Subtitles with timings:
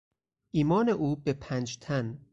[0.51, 2.25] ایمان او به پنجتن